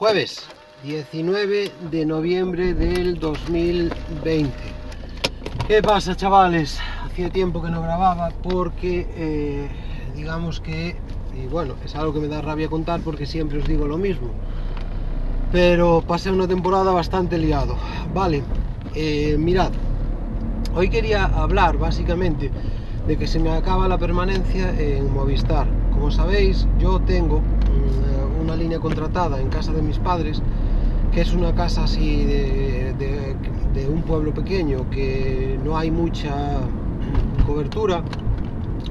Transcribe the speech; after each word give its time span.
Jueves 0.00 0.46
19 0.82 1.72
de 1.90 2.06
noviembre 2.06 2.72
del 2.72 3.18
2020. 3.20 4.50
¿Qué 5.68 5.82
pasa 5.82 6.16
chavales? 6.16 6.80
Hacía 7.04 7.28
tiempo 7.28 7.60
que 7.60 7.68
no 7.68 7.82
grababa 7.82 8.30
porque 8.42 9.06
eh, 9.14 9.68
digamos 10.16 10.62
que, 10.62 10.96
y 11.36 11.46
bueno, 11.48 11.74
es 11.84 11.94
algo 11.96 12.14
que 12.14 12.20
me 12.20 12.28
da 12.28 12.40
rabia 12.40 12.70
contar 12.70 13.02
porque 13.02 13.26
siempre 13.26 13.58
os 13.58 13.68
digo 13.68 13.86
lo 13.86 13.98
mismo. 13.98 14.28
Pero 15.52 16.02
pasé 16.08 16.30
una 16.30 16.48
temporada 16.48 16.92
bastante 16.92 17.36
liado. 17.36 17.76
Vale, 18.14 18.42
eh, 18.94 19.36
mirad, 19.38 19.70
hoy 20.74 20.88
quería 20.88 21.26
hablar 21.26 21.76
básicamente 21.76 22.50
de 23.06 23.18
que 23.18 23.26
se 23.26 23.38
me 23.38 23.50
acaba 23.50 23.86
la 23.86 23.98
permanencia 23.98 24.70
en 24.80 25.12
Movistar. 25.12 25.66
Como 25.92 26.10
sabéis, 26.10 26.66
yo 26.78 27.00
tengo 27.00 27.40
mm, 27.40 28.19
una 28.40 28.56
línea 28.56 28.78
contratada 28.78 29.40
en 29.40 29.48
casa 29.48 29.72
de 29.72 29.82
mis 29.82 29.98
padres, 29.98 30.42
que 31.12 31.20
es 31.20 31.32
una 31.32 31.54
casa 31.54 31.84
así 31.84 32.24
de, 32.24 32.94
un 33.88 34.02
pueblo 34.02 34.32
pequeño, 34.32 34.88
que 34.90 35.58
no 35.64 35.76
hay 35.76 35.90
mucha 35.90 36.60
cobertura, 37.46 38.02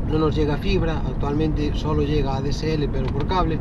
no 0.09 0.19
nos 0.19 0.35
llega 0.35 0.57
fibra, 0.57 1.01
actualmente 1.05 1.71
solo 1.75 2.03
llega 2.03 2.35
ADSL 2.35 2.89
pero 2.91 3.07
por 3.07 3.27
cable. 3.27 3.59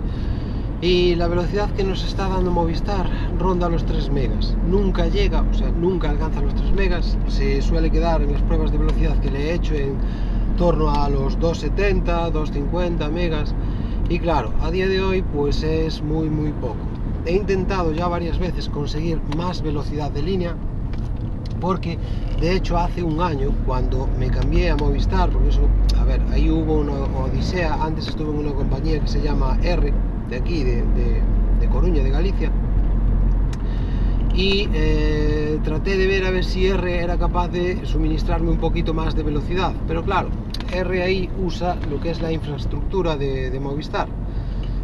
Y 0.81 1.17
la 1.17 1.27
velocidad 1.27 1.71
que 1.73 1.83
nos 1.83 2.05
está 2.05 2.29
dando 2.29 2.53
Movistar 2.53 3.11
ronda 3.37 3.69
los 3.69 3.85
3 3.85 4.11
megas. 4.11 4.57
Nunca 4.69 5.09
llega, 5.09 5.43
o 5.43 5.53
sea, 5.53 5.71
nunca 5.73 6.11
alcanza 6.11 6.41
los 6.41 6.55
3 6.55 6.73
megas. 6.73 7.19
Se 7.27 7.61
suele 7.63 7.91
quedar 7.91 8.23
en 8.23 8.33
las 8.33 8.43
pruebas 8.43 8.71
de 8.71 8.79
velocidad 8.79 9.19
que 9.19 9.29
le 9.29 9.51
he 9.51 9.55
hecho 9.55 9.75
en 9.75 9.97
torno 10.57 10.89
a 10.91 11.09
los 11.09 11.39
270, 11.41 12.31
250 12.31 13.09
megas. 13.09 13.55
Y 14.09 14.19
claro, 14.19 14.53
a 14.63 14.71
día 14.71 14.89
de 14.89 15.03
hoy 15.03 15.23
pues 15.23 15.63
es 15.63 16.03
muy 16.03 16.29
muy 16.31 16.53
poco. 16.53 16.77
He 17.27 17.35
intentado 17.37 17.93
ya 17.93 18.09
varias 18.09 18.39
veces 18.39 18.69
conseguir 18.69 19.21
más 19.37 19.61
velocidad 19.63 20.11
de 20.11 20.23
línea 20.23 20.55
porque 21.61 21.99
de 22.41 22.55
hecho 22.55 22.79
hace 22.79 23.03
un 23.03 23.21
año 23.21 23.51
cuando 23.67 24.09
me 24.19 24.29
cambié 24.31 24.71
a 24.71 24.77
Movistar, 24.77 25.29
porque 25.31 25.49
eso, 25.49 25.63
a 25.99 26.05
ver, 26.05 26.21
ahí 26.33 26.49
hubo 26.51 26.75
una 26.77 26.93
odisea, 26.93 27.75
antes 27.83 28.07
estuve 28.09 28.31
en 28.31 28.47
una 28.47 28.53
compañía 28.53 29.01
que 29.01 29.09
se 29.09 29.21
llama 29.21 29.59
R, 29.63 29.93
de 30.31 30.37
aquí, 30.37 30.63
de, 30.63 30.83
de- 30.95 31.21
de 31.61 31.69
Coruña, 31.69 32.05
de 32.05 32.11
Galicia, 32.11 32.53
y 34.39 34.69
eh, 34.73 35.59
traté 35.65 35.97
de 35.97 36.07
ver 36.07 36.25
a 36.25 36.31
ver 36.31 36.45
si 36.45 36.69
R 36.69 37.03
era 37.03 37.19
capaz 37.19 37.49
de 37.49 37.85
suministrarme 37.85 38.51
un 38.51 38.59
poquito 38.59 38.95
más 38.95 39.17
de 39.17 39.25
velocidad, 39.25 39.73
pero 39.89 40.05
claro, 40.05 40.29
R 40.73 41.03
ahí 41.03 41.29
usa 41.45 41.77
lo 41.91 41.99
que 41.99 42.11
es 42.11 42.23
la 42.23 42.31
infraestructura 42.31 43.17
de, 43.17 43.51
de 43.51 43.59
Movistar. 43.59 44.07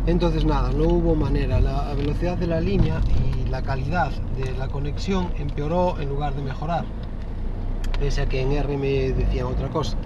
Entonces 0.08 0.44
nada, 0.44 0.72
no 0.72 0.88
hubo 0.88 1.14
manera, 1.14 1.60
la 1.60 1.94
velocidad 1.94 2.36
de 2.36 2.48
la 2.48 2.60
línea 2.60 3.00
y 3.32 3.48
la 3.48 3.62
calidad 3.62 4.10
de 4.36 4.58
la 4.58 4.66
conexión 4.66 5.28
empeoró 5.38 6.00
en 6.00 6.08
lugar 6.08 6.34
de 6.34 6.42
mejorar, 6.42 6.84
pese 8.00 8.22
a 8.22 8.26
que 8.26 8.42
en 8.42 8.50
R 8.50 8.76
me 8.76 9.12
decían 9.12 9.46
otra 9.46 9.68
cosa. 9.68 9.96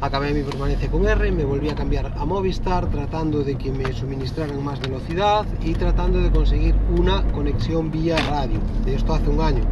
Acabé 0.00 0.32
mi 0.32 0.42
permanencia 0.44 0.88
con 0.88 1.08
R, 1.08 1.32
me 1.32 1.44
volví 1.44 1.68
a 1.70 1.74
cambiar 1.74 2.12
a 2.16 2.24
Movistar 2.24 2.86
tratando 2.86 3.42
de 3.42 3.56
que 3.56 3.72
me 3.72 3.92
suministraran 3.92 4.62
más 4.62 4.78
velocidad 4.78 5.44
y 5.60 5.72
tratando 5.72 6.20
de 6.20 6.30
conseguir 6.30 6.76
una 6.96 7.24
conexión 7.32 7.90
vía 7.90 8.16
radio. 8.30 8.60
De 8.84 8.94
esto 8.94 9.12
hace 9.14 9.28
un 9.28 9.40
año. 9.40 9.64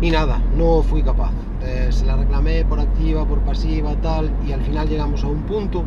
Y 0.00 0.10
nada, 0.10 0.40
no 0.56 0.82
fui 0.82 1.02
capaz. 1.02 1.32
Eh, 1.62 1.88
se 1.90 2.06
la 2.06 2.16
reclamé 2.16 2.64
por 2.64 2.80
activa, 2.80 3.26
por 3.26 3.40
pasiva, 3.40 3.94
tal, 3.96 4.30
y 4.48 4.52
al 4.52 4.62
final 4.62 4.88
llegamos 4.88 5.22
a 5.22 5.26
un 5.26 5.42
punto 5.42 5.84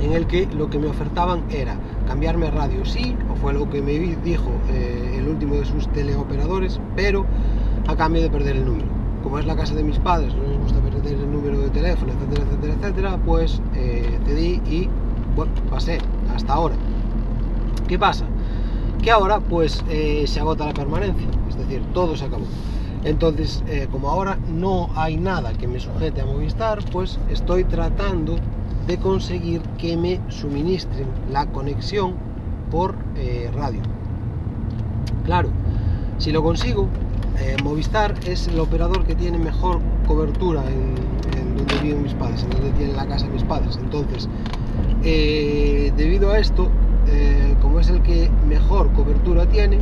en 0.00 0.14
el 0.14 0.26
que 0.26 0.46
lo 0.46 0.70
que 0.70 0.78
me 0.78 0.86
ofertaban 0.86 1.42
era 1.50 1.76
cambiarme 2.06 2.46
a 2.46 2.50
radio 2.50 2.82
sí, 2.86 3.14
o 3.30 3.36
fue 3.36 3.52
lo 3.52 3.68
que 3.68 3.82
me 3.82 3.92
di- 3.92 4.16
dijo 4.24 4.50
eh, 4.70 5.16
el 5.18 5.28
último 5.28 5.56
de 5.56 5.66
sus 5.66 5.86
teleoperadores, 5.92 6.80
pero 6.96 7.26
a 7.86 7.94
cambio 7.94 8.22
de 8.22 8.30
perder 8.30 8.56
el 8.56 8.64
número. 8.64 8.88
Como 9.22 9.38
es 9.38 9.44
la 9.44 9.54
casa 9.54 9.74
de 9.74 9.82
mis 9.82 9.98
padres, 9.98 10.34
no 10.34 10.44
les 10.44 10.58
gusta 10.58 10.80
teléfono, 11.70 12.12
etcétera, 12.12 12.46
etcétera, 12.46 12.74
etcétera, 12.74 13.18
pues 13.24 13.60
eh, 13.74 14.18
cedí 14.26 14.60
y 14.66 14.88
bueno, 15.34 15.52
pasé 15.70 15.98
hasta 16.34 16.52
ahora. 16.52 16.74
¿Qué 17.86 17.98
pasa? 17.98 18.24
Que 19.02 19.10
ahora 19.10 19.40
pues 19.40 19.84
eh, 19.88 20.24
se 20.26 20.40
agota 20.40 20.66
la 20.66 20.74
permanencia, 20.74 21.26
es 21.48 21.56
decir, 21.56 21.82
todo 21.94 22.16
se 22.16 22.24
acabó. 22.24 22.44
Entonces, 23.04 23.62
eh, 23.68 23.86
como 23.90 24.10
ahora 24.10 24.36
no 24.52 24.90
hay 24.96 25.16
nada 25.16 25.52
que 25.52 25.68
me 25.68 25.78
sujete 25.78 26.20
a 26.20 26.26
Movistar, 26.26 26.80
pues 26.90 27.18
estoy 27.30 27.64
tratando 27.64 28.36
de 28.86 28.98
conseguir 28.98 29.62
que 29.78 29.96
me 29.96 30.20
suministren 30.28 31.06
la 31.30 31.46
conexión 31.46 32.14
por 32.70 32.96
eh, 33.16 33.50
radio. 33.54 33.80
Claro, 35.24 35.50
si 36.18 36.32
lo 36.32 36.42
consigo, 36.42 36.88
Movistar 37.62 38.16
es 38.26 38.48
el 38.48 38.58
operador 38.58 39.04
que 39.04 39.14
tiene 39.14 39.38
mejor 39.38 39.80
cobertura 40.08 40.64
en 40.66 40.96
donde 41.58 41.76
viven 41.82 42.02
mis 42.02 42.14
padres, 42.14 42.42
en 42.42 42.50
donde 42.50 42.70
tienen 42.72 42.96
la 42.96 43.06
casa 43.06 43.26
mis 43.28 43.44
padres. 43.44 43.78
Entonces, 43.82 44.28
eh, 45.04 45.92
debido 45.96 46.30
a 46.30 46.38
esto, 46.38 46.70
eh, 47.10 47.54
como 47.62 47.80
es 47.80 47.88
el 47.88 48.02
que 48.02 48.30
mejor 48.46 48.92
cobertura 48.92 49.46
tiene, 49.46 49.78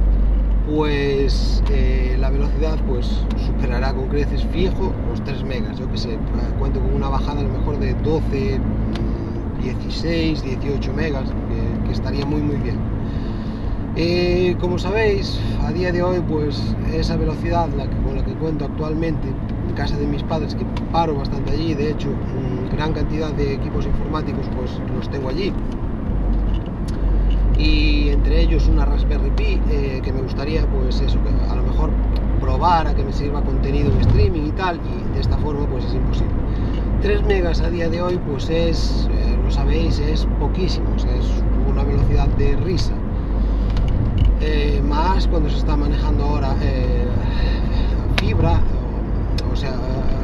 pues 0.72 1.62
eh, 1.70 2.16
la 2.20 2.30
velocidad 2.30 2.78
pues 2.86 3.06
superará 3.44 3.92
con 3.92 4.08
creces 4.08 4.44
fijo 4.52 4.92
los 5.08 5.22
3 5.24 5.42
megas. 5.44 5.78
Yo 5.78 5.90
que 5.90 5.98
sé, 5.98 6.14
eh, 6.14 6.18
cuento 6.58 6.80
con 6.80 6.94
una 6.94 7.08
bajada 7.08 7.40
a 7.40 7.44
mejor 7.44 7.78
de 7.78 7.94
12, 7.94 8.60
mm, 8.60 9.62
16, 9.62 10.42
18 10.42 10.92
megas, 10.92 11.24
que, 11.84 11.92
estaría 11.92 12.26
muy 12.26 12.42
muy 12.42 12.56
bien. 12.56 12.78
Como 14.60 14.78
sabéis, 14.78 15.40
a 15.64 15.72
día 15.72 15.90
de 15.90 16.02
hoy, 16.02 16.20
pues 16.28 16.62
esa 16.92 17.16
velocidad 17.16 17.68
con 17.70 18.16
la 18.16 18.24
que 18.24 18.34
cuento 18.34 18.66
actualmente 18.66 19.28
en 19.28 19.55
casa 19.76 19.96
de 19.96 20.06
mis 20.06 20.22
padres, 20.22 20.54
que 20.54 20.64
paro 20.90 21.14
bastante 21.14 21.52
allí, 21.52 21.74
de 21.74 21.90
hecho, 21.90 22.08
gran 22.72 22.92
cantidad 22.92 23.30
de 23.32 23.54
equipos 23.54 23.86
informáticos, 23.86 24.46
pues 24.56 24.70
los 24.96 25.08
tengo 25.10 25.28
allí. 25.28 25.52
Y 27.58 28.08
entre 28.08 28.40
ellos 28.40 28.66
una 28.68 28.84
Raspberry 28.84 29.30
Pi, 29.30 29.60
eh, 29.70 30.00
que 30.02 30.12
me 30.12 30.22
gustaría, 30.22 30.66
pues 30.66 31.00
eso, 31.00 31.18
que 31.22 31.52
a 31.52 31.54
lo 31.54 31.62
mejor 31.62 31.90
probar 32.40 32.86
a 32.88 32.94
que 32.94 33.04
me 33.04 33.12
sirva 33.12 33.42
contenido 33.42 33.92
en 33.92 34.00
streaming 34.00 34.46
y 34.46 34.52
tal, 34.52 34.76
y 34.78 35.14
de 35.14 35.20
esta 35.20 35.36
forma, 35.38 35.66
pues 35.66 35.84
es 35.84 35.94
imposible. 35.94 36.34
3 37.02 37.22
megas 37.24 37.60
a 37.60 37.70
día 37.70 37.88
de 37.88 38.00
hoy, 38.02 38.18
pues 38.28 38.48
es, 38.50 39.08
eh, 39.12 39.38
lo 39.42 39.50
sabéis, 39.50 39.98
es 39.98 40.26
poquísimo, 40.40 40.88
es 40.96 41.06
una 41.70 41.84
velocidad 41.84 42.28
de 42.38 42.56
risa. 42.56 42.92
Eh, 44.40 44.82
más 44.86 45.26
cuando 45.28 45.48
se 45.48 45.58
está 45.58 45.76
manejando 45.76 46.24
ahora 46.24 46.54
fibra, 48.18 48.60
sea, 49.56 49.74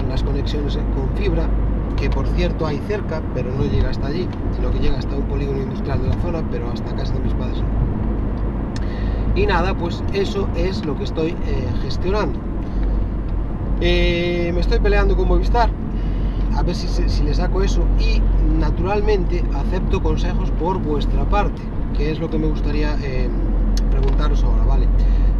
las 0.09 0.23
conexiones 0.23 0.79
con 0.95 1.09
fibra, 1.17 1.49
que 1.97 2.11
por 2.11 2.27
cierto 2.29 2.67
hay 2.67 2.79
cerca, 2.89 3.23
pero 3.35 3.51
no 3.53 3.65
llega 3.65 3.91
hasta 3.91 4.09
allí, 4.09 4.29
sino 4.55 4.71
que 4.71 4.79
llega 4.79 4.99
hasta 4.99 5.17
un 5.17 5.25
polígono 5.25 5.63
industrial 5.63 6.03
de 6.03 6.09
la 6.09 6.23
zona, 6.23 6.43
pero 6.51 6.71
hasta 6.71 6.95
casa 6.95 7.15
de 7.15 7.21
mis 7.21 7.35
padres. 7.35 7.63
Y 9.35 9.47
nada, 9.47 9.75
pues 9.75 10.03
eso 10.13 10.49
es 10.55 10.85
lo 10.85 10.97
que 10.97 11.05
estoy 11.05 11.31
eh, 11.31 11.67
gestionando. 11.83 12.39
Eh, 13.81 14.51
me 14.55 14.61
estoy 14.61 14.79
peleando 14.79 15.17
con 15.17 15.29
Movistar, 15.29 15.71
a 16.57 16.63
ver 16.63 16.75
si 16.75 17.23
le 17.25 17.35
saco 17.35 17.63
eso 17.63 17.83
y 17.99 18.21
naturalmente 18.59 19.43
acepto 19.55 20.03
consejos 20.03 20.51
por 20.53 20.79
vuestra 20.79 21.25
parte, 21.25 21.63
que 21.97 22.11
es 22.11 22.21
lo 22.21 22.29
que 22.31 22.39
me 22.39 22.47
gustaría 22.47 22.97
eh, 23.03 23.29
preguntaros 23.91 24.45
ahora, 24.45 24.65
¿vale? 24.65 24.87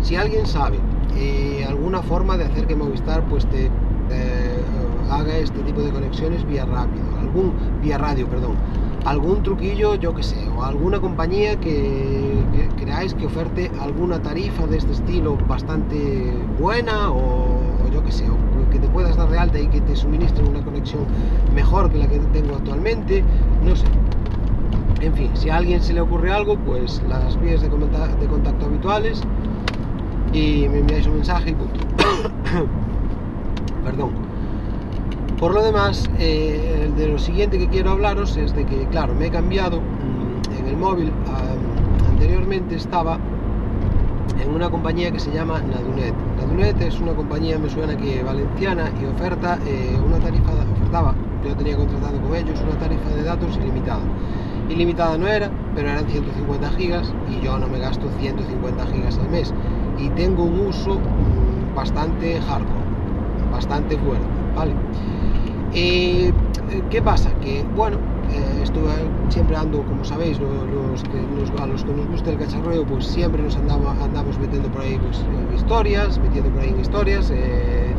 Si 0.01 0.17
alguien 0.17 0.47
sabe 0.47 0.79
eh, 1.17 1.65
alguna 1.67 2.03
forma 2.03 2.37
de 2.37 2.45
hacer 2.45 2.67
que 2.67 2.77
Movistar 2.77 3.23
pues 3.29 3.47
te 3.47 3.67
eh, 3.67 4.61
haga 5.11 5.37
este 5.37 5.61
tipo 5.61 5.83
de 5.83 5.91
conexiones 5.91 6.47
vía 6.47 6.65
rápido, 6.65 7.05
algún 7.19 7.53
vía 7.83 7.99
radio, 7.99 8.27
perdón, 8.27 8.57
algún 9.05 9.43
truquillo, 9.43 9.95
yo 9.97 10.15
que 10.15 10.23
sé, 10.23 10.49
o 10.57 10.63
alguna 10.63 11.01
compañía 11.01 11.59
que, 11.59 12.35
que 12.55 12.85
creáis 12.85 13.15
que 13.15 13.27
oferte 13.27 13.71
alguna 13.81 14.21
tarifa 14.23 14.67
de 14.67 14.79
este 14.79 14.93
estilo 14.93 15.37
bastante 15.49 16.33
buena 16.59 17.11
o, 17.11 17.19
o 17.19 17.93
yo 17.93 18.03
que 18.05 18.13
sé, 18.13 18.25
o 18.29 18.71
que 18.71 18.79
te 18.79 18.89
puedas 18.89 19.17
dar 19.17 19.31
de 19.31 19.39
alta 19.39 19.59
y 19.59 19.67
que 19.67 19.81
te 19.81 19.95
suministren 19.97 20.49
una 20.49 20.65
conexión 20.65 21.05
mejor 21.55 21.91
que 21.91 21.99
la 21.99 22.07
que 22.07 22.19
tengo 22.19 22.55
actualmente, 22.55 23.23
no 23.65 23.77
sé. 23.77 23.87
En 25.01 25.13
fin, 25.15 25.31
si 25.35 25.51
a 25.51 25.57
alguien 25.57 25.83
se 25.83 25.93
le 25.93 26.01
ocurre 26.01 26.33
algo, 26.33 26.57
pues 26.57 27.03
las 27.09 27.39
vías 27.41 27.61
de, 27.61 27.69
de 27.69 28.27
contacto 28.29 28.67
habituales 28.67 29.21
y 30.33 30.69
me 30.69 30.79
enviáis 30.79 31.07
un 31.07 31.17
mensaje 31.17 31.51
y 31.51 31.55
punto. 31.55 31.81
Perdón. 33.85 34.11
Por 35.39 35.55
lo 35.55 35.63
demás, 35.63 36.09
eh, 36.19 36.91
de 36.97 37.09
lo 37.09 37.19
siguiente 37.19 37.59
que 37.59 37.69
quiero 37.69 37.91
hablaros 37.91 38.37
es 38.37 38.55
de 38.55 38.65
que, 38.65 38.87
claro, 38.87 39.15
me 39.15 39.27
he 39.27 39.31
cambiado 39.31 39.81
mm, 39.81 40.59
en 40.59 40.67
el 40.69 40.77
móvil. 40.77 41.13
anteriormente 42.09 42.77
estaba 42.77 43.19
en 44.41 44.55
una 44.55 44.71
compañía 44.71 45.11
que 45.11 45.19
se 45.19 45.33
llama 45.33 45.61
Nadunet. 45.61 46.15
Nadunet 46.39 46.81
es 46.81 47.01
una 47.01 47.13
compañía, 47.13 47.59
me 47.59 47.69
suena 47.69 47.97
que 47.97 48.23
valenciana 48.23 48.91
y 49.01 49.07
oferta 49.07 49.59
eh, 49.67 49.99
una 50.05 50.19
tarifa, 50.19 50.53
ofertaba, 50.53 51.15
yo 51.45 51.57
tenía 51.57 51.77
contratado 51.77 52.21
con 52.21 52.37
ellos 52.37 52.61
una 52.61 52.79
tarifa 52.79 53.11
de 53.11 53.25
datos 53.25 53.57
ilimitada. 53.57 54.03
ilimitada 54.69 55.19
no 55.19 55.27
era, 55.27 55.51
pero 55.75 55.89
eran 55.89 56.07
150 56.07 56.71
gigas 56.71 57.13
y 57.29 57.45
yo 57.45 57.59
no 57.59 57.67
me 57.67 57.81
gasto 57.81 58.09
150 58.21 58.87
gigas 58.87 59.19
al 59.19 59.29
mes 59.31 59.53
y 59.99 60.09
tengo 60.11 60.45
un 60.45 60.67
uso 60.67 60.99
bastante 61.75 62.41
hardcore, 62.41 63.51
bastante 63.51 63.97
fuerte, 63.99 64.27
¿vale? 64.57 64.73
Eh, 65.75 66.33
¿Qué 66.91 67.03
pasa? 67.03 67.31
Que, 67.41 67.65
bueno, 67.75 67.97
eh, 68.31 68.61
estuve 68.63 68.91
siempre 69.29 69.57
ando, 69.57 69.83
como 69.83 70.05
sabéis, 70.05 70.39
los, 70.39 71.61
a 71.61 71.67
los 71.67 71.85
que 71.85 71.93
nos 71.93 72.07
gusta 72.09 72.31
el 72.31 72.39
cacharreo, 72.39 72.85
pues 72.85 73.07
siempre 73.07 73.43
nos 73.43 73.57
andamos, 73.57 73.97
andamos 74.03 74.39
metiendo 74.39 74.69
por 74.69 74.83
ahí 74.83 74.99
pues, 74.99 75.25
historias, 75.55 76.19
metiendo 76.19 76.51
por 76.51 76.61
ahí 76.61 76.71
en 76.71 76.81
historias, 76.81 77.31
eh, 77.31 77.95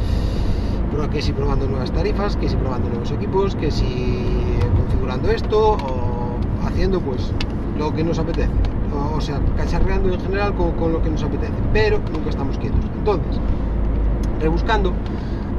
que 1.11 1.21
si 1.21 1.33
probando 1.33 1.67
nuevas 1.67 1.91
tarifas, 1.91 2.35
que 2.37 2.47
si 2.49 2.55
probando 2.55 2.89
nuevos 2.89 3.11
equipos, 3.11 3.55
que 3.55 3.69
si 3.69 4.15
configurando 4.75 5.29
esto 5.29 5.73
o 5.73 6.37
haciendo 6.65 6.99
pues 7.01 7.31
lo 7.77 7.93
que 7.93 8.03
nos 8.03 8.19
apetece. 8.19 8.72
O, 9.15 9.21
sea, 9.21 9.39
cacharreando 9.57 10.13
en 10.13 10.19
general 10.19 10.53
con, 10.55 10.91
lo 10.91 11.01
que 11.01 11.09
nos 11.09 11.23
apetece, 11.23 11.53
pero 11.71 11.99
nunca 12.11 12.29
estamos 12.29 12.57
quietos. 12.57 12.79
Entonces, 12.97 13.39
rebuscando, 14.39 14.93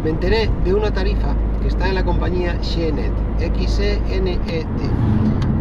me 0.02 0.10
enteré 0.10 0.50
de 0.64 0.74
una 0.74 0.90
tarifa 0.90 1.34
que 1.62 1.68
está 1.68 1.88
en 1.88 1.94
la 1.94 2.04
compañía 2.04 2.58
Xenet, 2.62 3.12
X-E-N-E-T. 3.40 4.66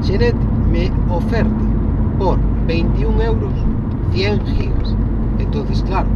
Xenet 0.01 0.35
me 0.71 0.91
oferta 1.09 1.53
por 2.19 2.37
21 2.67 3.21
euros 3.21 3.53
100 4.13 4.45
gigas. 4.45 4.95
Entonces, 5.39 5.83
claro, 5.83 6.07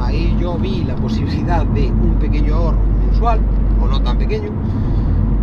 ahí 0.00 0.36
yo 0.40 0.56
vi 0.58 0.84
la 0.84 0.96
posibilidad 0.96 1.64
de 1.66 1.86
un 1.86 2.16
pequeño 2.20 2.54
ahorro 2.54 2.78
mensual, 3.06 3.40
o 3.82 3.86
no 3.86 4.00
tan 4.02 4.18
pequeño, 4.18 4.50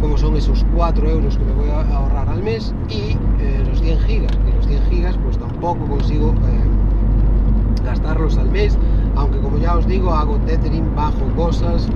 como 0.07 0.17
son 0.17 0.37
esos 0.37 0.65
4 0.73 1.09
euros 1.09 1.37
que 1.37 1.43
me 1.43 1.51
voy 1.51 1.69
a 1.69 1.81
ahorrar 1.81 2.29
al 2.29 2.41
mes, 2.41 2.73
y 2.87 3.17
eh, 3.41 3.61
los 3.67 3.81
100 3.81 3.99
gigas, 3.99 4.31
que 4.37 4.53
los 4.55 4.65
100 4.65 4.83
gigas 4.83 5.17
pues 5.21 5.37
tampoco 5.37 5.85
consigo 5.85 6.29
eh, 6.29 7.83
gastarlos 7.83 8.37
al 8.37 8.49
mes, 8.49 8.77
aunque 9.17 9.37
como 9.39 9.57
ya 9.57 9.75
os 9.75 9.85
digo, 9.85 10.13
hago 10.13 10.37
tethering, 10.45 10.95
bajo 10.95 11.25
cosas, 11.35 11.89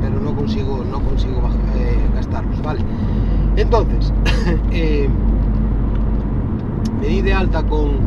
pero 0.00 0.18
no 0.18 0.34
consigo, 0.34 0.84
no 0.90 1.00
consigo 1.00 1.40
eh, 1.76 1.96
gastarlos, 2.12 2.60
¿vale? 2.60 2.80
Entonces, 3.54 4.12
me 7.00 7.06
di 7.06 7.22
de 7.22 7.32
alta 7.32 7.62
con, 7.62 7.98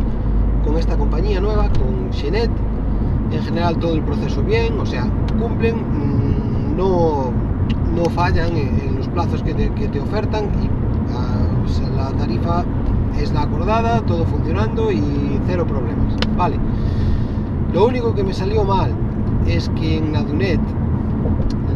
con 0.66 0.78
esta 0.78 0.98
compañía 0.98 1.39
nueva, 1.39 1.69
con 1.69 2.12
Xenet, 2.12 2.51
en 3.31 3.42
general 3.44 3.78
todo 3.78 3.94
el 3.94 4.01
proceso 4.01 4.44
bien, 4.44 4.78
o 4.78 4.86
sea, 4.86 5.07
cumplen, 5.39 5.78
mm, 5.78 6.75
no, 6.75 7.31
no 7.95 8.06
fallan 8.10 8.57
en, 8.57 9.00
plazos 9.13 9.43
que 9.43 9.53
te, 9.53 9.99
ofertan 9.99 10.45
y 10.61 10.69
ah, 11.13 11.87
la 11.95 12.11
tarifa 12.17 12.63
es 13.19 13.31
la 13.31 13.43
acordada, 13.43 14.01
todo 14.01 14.25
funcionando 14.25 14.91
y 14.91 15.39
cero 15.47 15.65
problemas, 15.67 16.15
¿vale? 16.37 16.57
Lo 17.73 17.87
único 17.87 18.13
que 18.13 18.23
me 18.23 18.33
salió 18.33 18.63
mal 18.63 18.91
es 19.47 19.69
que 19.69 19.97
en 19.97 20.11
Nadunet 20.11 20.59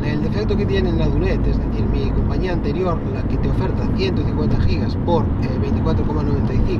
el 0.05 0.21
defecto 0.21 0.55
que 0.55 0.65
tiene 0.65 0.91
la 0.93 1.07
Dunet, 1.07 1.45
es 1.47 1.57
decir, 1.57 1.85
mi 1.91 2.09
compañía 2.11 2.53
anterior, 2.53 2.97
la 3.13 3.23
que 3.23 3.37
te 3.37 3.49
oferta 3.49 3.87
150 3.95 4.59
gigas 4.61 4.95
por 5.05 5.23
24,95, 5.23 6.79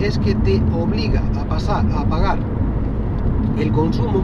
eh, 0.00 0.06
es 0.06 0.18
que 0.18 0.34
te 0.34 0.62
obliga 0.78 1.22
a 1.40 1.44
pasar 1.44 1.84
a 1.96 2.04
pagar 2.04 2.38
el 3.58 3.72
consumo 3.72 4.22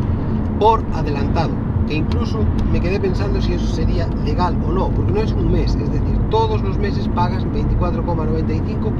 por 0.60 0.84
adelantado. 0.94 1.52
Que 1.86 1.94
incluso 1.94 2.40
me 2.72 2.80
quedé 2.80 2.98
pensando 2.98 3.40
si 3.40 3.54
eso 3.54 3.66
sería 3.66 4.08
legal 4.24 4.56
o 4.66 4.72
no, 4.72 4.88
porque 4.88 5.12
no 5.12 5.20
es 5.20 5.32
un 5.32 5.52
mes, 5.52 5.74
es 5.74 5.90
decir, 5.92 6.18
todos 6.30 6.62
los 6.62 6.78
meses 6.78 7.08
pagas 7.14 7.44
24,95 7.46 8.90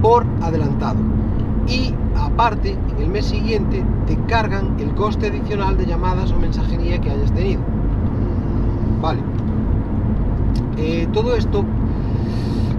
por 0.00 0.26
adelantado. 0.40 0.98
Y 1.68 1.94
aparte, 2.16 2.76
en 2.96 3.02
el 3.02 3.08
mes 3.08 3.26
siguiente 3.26 3.84
te 4.06 4.16
cargan 4.26 4.76
el 4.80 4.94
coste 4.94 5.28
adicional 5.28 5.76
de 5.76 5.86
llamadas 5.86 6.32
o 6.32 6.38
mensajería 6.38 7.00
que 7.00 7.10
hayas 7.10 7.32
tenido. 7.32 7.60
Vale. 9.00 9.20
Eh, 10.78 11.06
todo 11.12 11.36
esto 11.36 11.64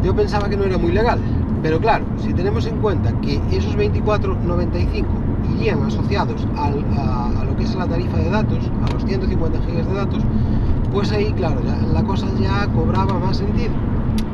yo 0.04 0.16
pensaba 0.16 0.50
que 0.50 0.58
no 0.58 0.66
era 0.66 0.78
muy 0.78 0.92
legal, 0.92 1.20
pero 1.62 1.80
claro, 1.80 2.06
si 2.18 2.34
tenemos 2.34 2.66
en 2.66 2.78
cuenta 2.80 3.14
que 3.22 3.40
esos 3.52 3.78
24.95 3.78 5.23
irían 5.58 5.84
asociados 5.84 6.48
a, 6.58 6.70
lo 7.44 7.56
que 7.56 7.64
es 7.64 7.76
la 7.76 7.88
tarifa 7.88 8.18
de 8.18 8.30
datos, 8.30 8.60
a 8.88 8.94
los 8.94 9.06
150 9.06 9.62
gigas 9.62 9.88
de 9.88 9.94
datos, 9.94 10.24
pues 10.92 11.12
ahí, 11.12 11.32
claro, 11.34 11.62
la 11.94 12.04
cosa 12.04 12.28
ya 12.40 12.68
cobraba 12.74 13.18
más 13.20 13.38
sentido. 13.38 13.74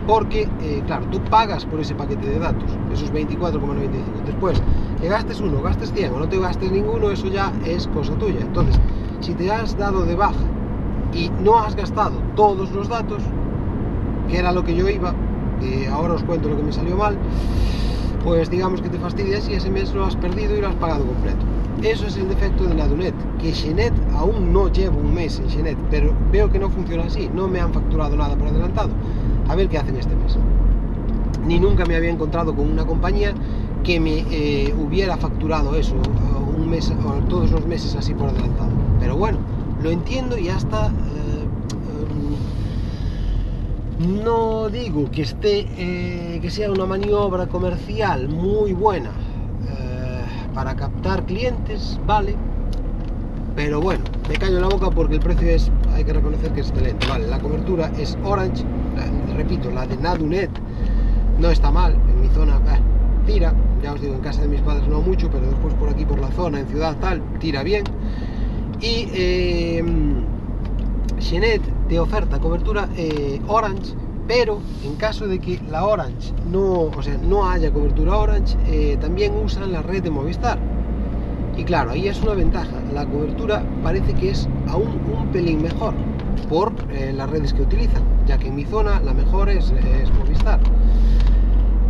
Porque, 0.08 0.50
eh, 0.60 0.82
claro, 0.88 1.06
tú 1.12 1.22
pagas 1.30 1.66
por 1.66 1.80
ese 1.80 1.94
paquete 1.94 2.28
de 2.28 2.40
datos, 2.40 2.70
esos 2.92 3.14
24,95. 3.14 4.26
Después, 4.26 4.62
que 5.00 5.08
gastes 5.08 5.40
uno, 5.40 5.62
gastes 5.62 5.94
100 5.94 6.14
o 6.14 6.20
no 6.20 6.28
te 6.28 6.40
gastes 6.40 6.72
ninguno, 6.72 7.12
eso 7.12 7.28
ya 7.28 7.54
es 7.64 7.88
cosa 7.90 8.16
tuya. 8.16 8.40
Entonces, 8.42 8.80
si 9.20 9.36
te 9.36 9.52
has 9.52 9.78
dado 9.78 10.06
de 10.06 10.16
baja 10.16 10.34
y 11.14 11.30
no 11.44 11.60
has 11.60 11.76
gastado 11.76 12.18
todos 12.36 12.72
los 12.72 12.90
datos, 12.90 13.22
que 14.28 14.40
era 14.40 14.52
lo 14.52 14.64
que 14.64 14.76
yo 14.76 14.90
iba, 14.90 15.14
y 15.62 15.86
ahora 15.86 16.16
os 16.16 16.24
cuento 16.24 16.50
lo 16.50 16.58
que 16.58 16.64
me 16.64 16.72
salió 16.72 16.98
mal, 16.98 17.16
pues 18.24 18.50
digamos 18.50 18.82
que 18.82 18.90
te 18.90 18.98
fastidias 18.98 19.48
y 19.50 19.54
ese 19.54 19.70
mes 19.70 19.94
lo 19.94 20.06
has 20.06 20.16
perdido 20.16 20.56
y 20.58 20.62
lo 20.62 20.68
has 20.68 20.76
pagado 20.76 21.06
completo. 21.06 21.46
Eso 21.82 22.08
es 22.08 22.18
el 22.18 22.28
defecto 22.28 22.66
de 22.66 22.76
la 22.76 22.88
Dunet, 22.88 23.14
que 23.40 23.54
Xenet 23.54 23.94
aún 24.14 24.52
no 24.52 24.70
llevo 24.70 25.00
un 25.00 25.14
mes 25.14 25.40
en 25.40 25.50
Xenet, 25.50 25.78
pero 25.90 26.14
veo 26.32 26.50
que 26.52 26.60
no 26.60 26.70
funciona 26.70 27.06
así, 27.06 27.30
no 27.34 27.48
me 27.48 27.60
han 27.62 27.72
facturado 27.74 28.18
nada 28.18 28.36
por 28.36 28.50
adelantado. 28.50 28.90
A 29.48 29.56
ver 29.56 29.70
qué 29.70 29.78
hacen 29.78 29.96
este 29.96 30.16
mes. 30.16 30.38
Ni 31.46 31.60
nunca 31.60 31.86
me 31.86 31.96
había 31.96 32.10
encontrado 32.10 32.54
con 32.54 32.70
una 32.70 32.86
compañía 32.86 33.34
que 33.84 34.00
me 34.00 34.26
eh, 34.30 34.74
hubiera 34.78 35.16
facturado 35.18 35.76
eso 35.76 35.96
un 36.58 36.70
mes, 36.70 36.92
o 36.92 37.12
todos 37.30 37.50
los 37.52 37.66
meses 37.66 37.96
así 37.96 38.14
por 38.14 38.28
adelantado. 38.28 38.70
Pero 39.00 39.16
bueno, 39.16 39.38
lo 39.82 39.90
entiendo 39.90 40.38
y 40.38 40.50
hasta 40.50 40.88
eh, 40.88 40.90
eh, 40.90 41.29
no 44.00 44.70
digo 44.70 45.12
que 45.12 45.24
esté 45.24 45.68
eh, 45.78 46.40
que 46.42 46.50
sea 46.50 46.72
una 46.72 46.86
maniobra 46.86 47.48
comercial 47.48 48.30
muy 48.30 48.74
buena 48.74 49.12
para 50.54 50.76
captar 50.76 51.26
clientes 51.26 52.00
vale 52.06 52.36
pero 53.56 53.82
bueno 53.82 54.04
me 54.28 54.36
callo 54.36 54.60
la 54.60 54.68
boca 54.68 54.90
porque 54.90 55.16
el 55.16 55.20
precio 55.20 55.50
es 55.50 55.72
hay 55.94 56.04
que 56.04 56.14
reconocer 56.14 56.52
que 56.54 56.62
es 56.62 56.70
excelente. 56.70 57.08
Vale 57.08 57.28
la 57.28 57.40
cobertura 57.40 57.92
es 57.98 58.18
orange 58.24 58.64
repito 59.36 59.70
la 59.70 59.86
de 59.86 59.98
Nadunet 59.98 60.50
no 61.40 61.50
está 61.50 61.72
mal 61.72 61.94
en 61.94 62.22
mi 62.22 62.28
zona 62.30 62.60
tira 63.26 63.54
ya 63.84 63.94
os 63.94 64.02
digo 64.02 64.16
en 64.16 64.22
casa 64.22 64.42
de 64.42 64.48
mis 64.48 64.62
padres 64.62 64.88
no 64.88 65.02
mucho 65.02 65.30
pero 65.30 65.46
después 65.46 65.74
por 65.76 65.90
aquí 65.90 66.06
por 66.06 66.20
la 66.20 66.30
zona 66.32 66.60
en 66.60 66.68
ciudad 66.68 66.96
tal 67.00 67.22
tira 67.40 67.64
bien. 67.64 67.84
Y 68.82 69.10
eh, 69.14 69.84
te 71.90 72.00
oferta 72.00 72.40
cobertura 72.40 72.88
eh, 72.96 73.42
Orange, 73.48 73.94
pero 74.28 74.60
en 74.86 74.96
caso 74.96 75.28
de 75.28 75.40
que 75.40 75.60
la 75.70 75.86
Orange 75.86 76.34
no, 76.50 76.84
o 76.84 77.04
sea, 77.04 77.18
no 77.18 77.50
haya 77.50 77.72
cobertura 77.72 78.18
Orange, 78.18 78.58
eh, 78.68 78.98
también 79.02 79.34
usan 79.36 79.72
la 79.72 79.82
red 79.82 80.02
de 80.02 80.10
Movistar. 80.10 80.58
Y 81.58 81.66
claro, 81.66 81.92
ahí 81.92 82.08
es 82.08 82.22
una 82.22 82.36
ventaja. 82.36 82.72
La 82.94 83.06
cobertura 83.06 83.64
parece 83.84 84.14
que 84.14 84.32
es 84.32 84.48
aún 84.70 84.88
un 85.14 85.28
pelín 85.32 85.62
mejor 85.62 85.94
por 86.48 86.72
eh, 86.90 87.12
las 87.14 87.30
redes 87.30 87.54
que 87.54 87.64
utilizan, 87.64 88.02
ya 88.26 88.38
que 88.38 88.48
en 88.48 88.56
mi 88.56 88.64
zona 88.64 89.02
la 89.02 89.14
mejor 89.14 89.50
es, 89.50 89.72
es 89.72 90.10
Movistar. 90.14 90.60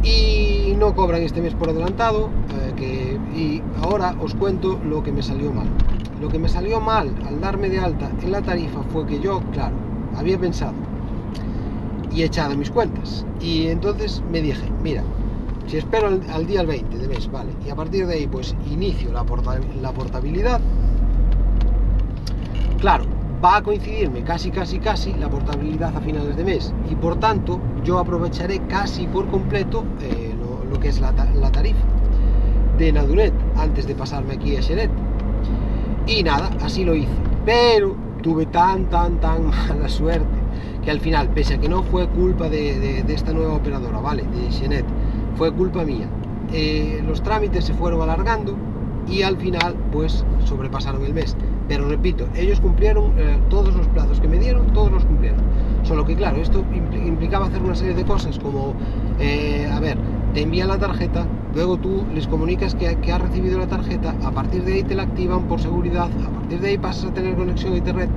Y 0.01 0.73
no 0.75 0.95
cobran 0.95 1.21
este 1.21 1.41
mes 1.41 1.53
por 1.53 1.69
adelantado, 1.69 2.29
que, 2.77 3.19
y 3.35 3.61
ahora 3.83 4.15
os 4.21 4.33
cuento 4.33 4.79
lo 4.83 5.03
que 5.03 5.11
me 5.11 5.21
salió 5.21 5.51
mal. 5.51 5.67
Lo 6.19 6.27
que 6.27 6.39
me 6.39 6.49
salió 6.49 6.79
mal 6.79 7.13
al 7.27 7.39
darme 7.39 7.69
de 7.69 7.79
alta 7.79 8.09
en 8.21 8.31
la 8.31 8.41
tarifa 8.41 8.81
fue 8.91 9.05
que 9.05 9.19
yo, 9.19 9.41
claro, 9.51 9.75
había 10.15 10.37
pensado 10.37 10.73
y 12.11 12.23
echado 12.23 12.55
mis 12.55 12.71
cuentas. 12.71 13.25
Y 13.39 13.67
entonces 13.67 14.21
me 14.31 14.41
dije, 14.41 14.69
mira, 14.83 15.03
si 15.67 15.77
espero 15.77 16.07
al, 16.07 16.47
día 16.47 16.63
20 16.63 16.97
de 16.97 17.07
mes, 17.07 17.31
vale, 17.31 17.51
y 17.65 17.69
a 17.69 17.75
partir 17.75 18.07
de 18.07 18.15
ahí 18.15 18.27
pues 18.27 18.55
inicio 18.69 19.11
la, 19.11 19.23
la 19.81 19.91
portabilidad, 19.91 20.59
claro, 22.79 23.05
va 23.43 23.57
a 23.57 23.61
coincidirme 23.61 24.23
casi, 24.23 24.51
casi, 24.51 24.79
casi 24.79 25.13
la 25.13 25.29
portabilidad 25.29 25.95
a 25.95 26.01
finales 26.01 26.35
de 26.35 26.43
mes. 26.43 26.73
Y 26.89 26.95
por 26.95 27.19
tanto, 27.19 27.59
yo 27.83 27.99
aprovecharé 27.99 28.59
casi 28.67 29.07
por 29.07 29.27
completo 29.29 29.85
eh, 30.01 30.33
lo, 30.69 30.79
que 30.79 30.89
es 30.89 30.99
la, 30.99 31.13
tarifa 31.13 31.85
de 32.77 32.91
Nadunet 32.93 33.33
antes 33.57 33.87
de 33.87 33.95
pasarme 33.95 34.35
aquí 34.35 34.55
a 34.55 34.61
Xeret. 34.61 34.89
Y 36.09 36.23
nada, 36.23 36.49
así 36.63 36.83
lo 36.83 36.95
hice. 36.95 37.11
Pero 37.45 37.95
tuve 38.23 38.47
tan, 38.47 38.89
tan, 38.89 39.19
tan 39.21 39.45
mala 39.69 39.87
suerte 39.87 40.39
que 40.83 40.89
al 40.89 40.99
final, 40.99 41.29
pese 41.29 41.55
a 41.55 41.59
que 41.59 41.69
no 41.69 41.83
fue 41.83 42.07
culpa 42.07 42.49
de, 42.49 43.03
esta 43.07 43.31
nueva 43.31 43.53
operadora, 43.53 43.99
¿vale? 43.99 44.23
De 44.23 44.51
Xenet, 44.51 44.85
fue 45.35 45.53
culpa 45.53 45.83
mía. 45.83 46.09
Eh, 46.51 47.03
los 47.05 47.21
trámites 47.21 47.65
se 47.65 47.73
fueron 47.75 48.01
alargando 48.01 48.55
y 49.07 49.21
al 49.21 49.37
final, 49.37 49.75
pues, 49.91 50.25
sobrepasaron 50.45 51.05
el 51.05 51.13
mes. 51.13 51.35
Pero 51.69 51.87
repito, 51.87 52.27
ellos 52.35 52.59
cumplieron 52.59 53.13
eh, 53.17 53.37
todos 53.49 53.73
los 53.75 53.87
plazos 53.89 54.19
que 54.19 54.27
me 54.27 54.39
dieron, 54.39 54.73
todos 54.73 54.91
los 54.91 55.05
cumplieron. 55.05 55.39
Solo 55.83 56.03
que, 56.03 56.15
claro, 56.15 56.41
esto 56.41 56.65
implicaba 56.73 57.45
hacer 57.45 57.61
una 57.61 57.75
serie 57.75 57.93
de 57.93 58.03
cosas 58.03 58.39
como, 58.39 58.73
eh, 59.19 59.69
a 59.71 59.79
ver, 59.79 59.97
te 60.33 60.41
envían 60.41 60.67
la 60.67 60.79
tarjeta, 60.79 61.25
luego 61.53 61.77
tú 61.77 62.03
les 62.13 62.27
comunicas 62.27 62.75
que, 62.75 62.95
que 62.97 63.11
has 63.13 63.21
recibido 63.21 63.59
la 63.59 63.67
tarjeta, 63.67 64.15
a 64.23 64.31
partir 64.31 64.63
de 64.63 64.73
ahí 64.73 64.83
te 64.83 64.95
la 64.95 65.03
activan 65.03 65.43
por 65.43 65.61
seguridad, 65.61 66.09
a 66.25 66.29
partir 66.29 66.59
de 66.59 66.69
ahí 66.69 66.77
pasas 66.77 67.11
a 67.11 67.13
tener 67.13 67.35
conexión 67.35 67.73
a 67.73 67.77
internet. 67.77 68.09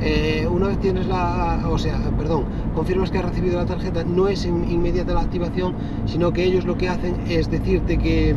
Eh, 0.00 0.46
una 0.50 0.68
vez 0.68 0.78
tienes 0.80 1.06
la, 1.06 1.68
o 1.70 1.78
sea, 1.78 1.98
perdón, 2.18 2.44
confirmas 2.74 3.10
que 3.10 3.18
has 3.18 3.24
recibido 3.24 3.58
la 3.58 3.66
tarjeta, 3.66 4.04
no 4.04 4.28
es 4.28 4.44
inmediata 4.44 5.14
la 5.14 5.20
activación, 5.20 5.74
sino 6.06 6.32
que 6.32 6.44
ellos 6.44 6.64
lo 6.64 6.76
que 6.76 6.88
hacen 6.88 7.14
es 7.28 7.50
decirte 7.50 7.98
que, 7.98 8.34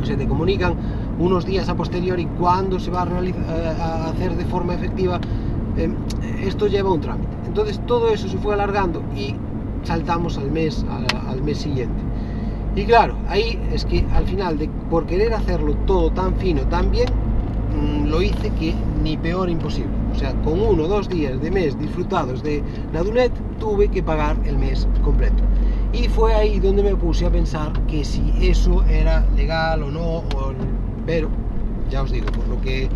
o 0.00 0.04
sea, 0.04 0.16
te 0.16 0.26
comunican 0.26 0.74
unos 1.20 1.44
días 1.44 1.68
a 1.68 1.76
posteriori 1.76 2.26
cuándo 2.38 2.80
se 2.80 2.90
va 2.90 3.02
a, 3.02 3.04
realizar, 3.04 3.44
a 3.78 4.08
hacer 4.08 4.34
de 4.36 4.44
forma 4.46 4.74
efectiva. 4.74 5.20
Eh, 5.76 5.94
esto 6.44 6.66
lleva 6.66 6.90
un 6.90 7.00
trámite. 7.00 7.30
Entonces 7.46 7.80
todo 7.86 8.12
eso 8.12 8.26
se 8.28 8.38
fue 8.38 8.54
alargando 8.54 9.02
y 9.14 9.34
saltamos 9.84 10.38
al 10.38 10.50
mes, 10.50 10.84
al, 11.28 11.42
mes 11.42 11.58
siguiente. 11.58 12.00
Y 12.74 12.84
claro, 12.84 13.16
ahí 13.28 13.60
es 13.72 13.84
que 13.84 14.04
al 14.14 14.26
final, 14.26 14.58
de, 14.58 14.68
por 14.88 15.06
querer 15.06 15.34
hacerlo 15.34 15.74
todo 15.86 16.10
tan 16.10 16.34
fino, 16.36 16.62
tan 16.62 16.90
bien, 16.90 17.08
mm, 17.74 18.08
lo 18.08 18.22
hice 18.22 18.50
que 18.58 18.74
ni 19.02 19.16
peor 19.16 19.50
imposible. 19.50 19.90
O 20.12 20.14
sea, 20.14 20.32
con 20.42 20.60
uno 20.60 20.84
o 20.84 20.88
dos 20.88 21.08
días 21.08 21.40
de 21.40 21.50
mes 21.50 21.78
disfrutados 21.78 22.42
de 22.42 22.62
Nadunet, 22.92 23.32
tuve 23.58 23.88
que 23.88 24.02
pagar 24.02 24.36
el 24.44 24.56
mes 24.56 24.88
completo. 25.02 25.42
Y 25.92 26.08
fue 26.08 26.34
ahí 26.34 26.60
donde 26.60 26.82
me 26.82 26.94
puse 26.94 27.26
a 27.26 27.30
pensar 27.30 27.72
que 27.86 28.04
si 28.04 28.32
eso 28.40 28.84
era 28.84 29.26
legal 29.36 29.82
o 29.82 29.90
no, 29.90 30.22
pero 31.06 31.28
ya 31.90 32.02
os 32.02 32.10
digo, 32.10 32.26
por 32.26 32.46
lo 32.48 32.60
que 32.60 32.88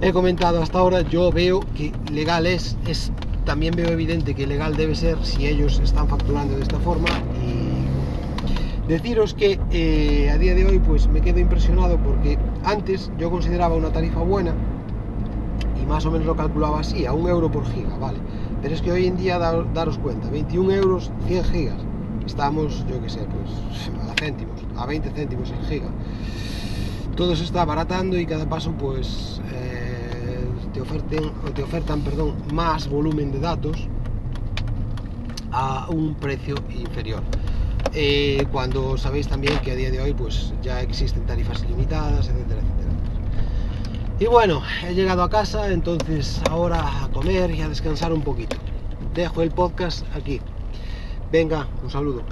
he 0.00 0.12
comentado 0.12 0.62
hasta 0.62 0.78
ahora, 0.78 1.02
yo 1.02 1.30
veo 1.32 1.60
que 1.76 1.92
legal 2.10 2.46
es, 2.46 2.76
es 2.86 3.12
también 3.44 3.74
veo 3.74 3.88
evidente 3.88 4.34
que 4.34 4.46
legal 4.46 4.76
debe 4.76 4.94
ser 4.94 5.16
si 5.24 5.46
ellos 5.46 5.80
están 5.82 6.08
facturando 6.08 6.56
de 6.56 6.62
esta 6.62 6.78
forma 6.78 7.08
y 7.42 8.88
deciros 8.88 9.34
que 9.34 9.58
eh, 9.70 10.30
a 10.30 10.38
día 10.38 10.54
de 10.54 10.66
hoy 10.66 10.78
pues 10.78 11.08
me 11.08 11.20
quedo 11.20 11.38
impresionado 11.38 11.96
porque 11.98 12.38
antes 12.64 13.10
yo 13.18 13.30
consideraba 13.30 13.74
una 13.74 13.90
tarifa 13.90 14.20
buena 14.20 14.54
y 15.80 15.86
más 15.86 16.04
o 16.06 16.10
menos 16.10 16.26
lo 16.26 16.36
calculaba 16.36 16.80
así, 16.80 17.06
a 17.06 17.12
un 17.12 17.28
euro 17.28 17.50
por 17.50 17.64
giga, 17.66 17.96
vale. 17.98 18.18
Pero 18.62 18.74
es 18.74 18.82
que 18.82 18.90
hoy 18.90 19.06
en 19.06 19.16
día 19.16 19.38
daros 19.38 19.98
cuenta, 19.98 20.28
21 20.30 20.72
euros 20.72 21.10
100 21.26 21.44
gigas, 21.44 21.76
estamos, 22.26 22.84
yo 22.88 23.00
que 23.00 23.08
sé, 23.08 23.20
pues 23.20 24.10
a 24.10 24.14
céntimos, 24.18 24.60
a 24.76 24.86
20 24.86 25.10
céntimos 25.10 25.50
el 25.50 25.66
giga. 25.66 25.88
Todo 27.18 27.34
se 27.34 27.42
está 27.42 27.62
abaratando 27.62 28.16
y 28.16 28.24
cada 28.26 28.48
paso 28.48 28.70
pues 28.78 29.40
te, 30.72 30.80
oferten, 30.80 31.32
te 31.52 31.64
ofertan 31.64 32.02
perdón, 32.02 32.36
más 32.52 32.88
volumen 32.88 33.32
de 33.32 33.40
datos 33.40 33.76
a 35.50 35.88
un 35.88 36.14
precio 36.14 36.54
inferior. 36.70 37.24
Eh, 37.92 38.46
cuando 38.52 38.96
sabéis 38.96 39.26
también 39.26 39.58
que 39.62 39.72
a 39.72 39.74
día 39.74 39.90
de 39.90 40.00
hoy 40.00 40.14
pues 40.14 40.52
ya 40.62 40.80
existen 40.80 41.26
tarifas 41.26 41.64
ilimitadas, 41.64 42.28
etcétera, 42.28 42.60
etcétera. 42.60 42.92
Y 44.20 44.26
bueno, 44.26 44.62
he 44.86 44.94
llegado 44.94 45.24
a 45.24 45.28
casa, 45.28 45.72
entonces 45.72 46.40
ahora 46.48 47.02
a 47.02 47.08
comer 47.08 47.50
y 47.50 47.62
a 47.62 47.68
descansar 47.68 48.12
un 48.12 48.22
poquito. 48.22 48.56
Dejo 49.14 49.42
el 49.42 49.50
podcast 49.50 50.04
aquí. 50.14 50.40
Venga, 51.32 51.66
un 51.82 51.90
saludo. 51.90 52.22